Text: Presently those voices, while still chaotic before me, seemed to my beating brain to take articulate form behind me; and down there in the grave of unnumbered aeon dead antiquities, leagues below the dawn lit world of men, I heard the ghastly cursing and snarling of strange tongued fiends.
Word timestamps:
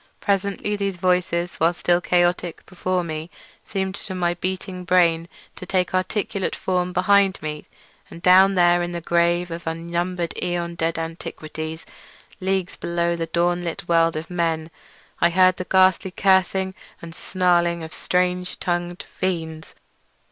Presently 0.19 0.75
those 0.75 0.95
voices, 0.95 1.57
while 1.57 1.75
still 1.75 2.01
chaotic 2.01 2.65
before 2.65 3.03
me, 3.03 3.29
seemed 3.63 3.93
to 3.93 4.15
my 4.15 4.33
beating 4.33 4.83
brain 4.83 5.29
to 5.55 5.67
take 5.67 5.93
articulate 5.93 6.55
form 6.55 6.91
behind 6.91 7.39
me; 7.39 7.65
and 8.09 8.19
down 8.19 8.55
there 8.55 8.81
in 8.81 8.93
the 8.93 8.99
grave 9.01 9.51
of 9.51 9.67
unnumbered 9.67 10.33
aeon 10.41 10.73
dead 10.73 10.97
antiquities, 10.97 11.85
leagues 12.39 12.77
below 12.77 13.15
the 13.15 13.27
dawn 13.27 13.63
lit 13.63 13.87
world 13.87 14.15
of 14.15 14.31
men, 14.31 14.71
I 15.19 15.29
heard 15.29 15.57
the 15.57 15.65
ghastly 15.69 16.09
cursing 16.09 16.73
and 16.99 17.13
snarling 17.13 17.83
of 17.83 17.93
strange 17.93 18.59
tongued 18.59 19.03
fiends. 19.07 19.75